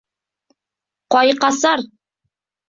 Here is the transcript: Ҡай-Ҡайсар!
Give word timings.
Ҡай-Ҡайсар! 1.17 1.85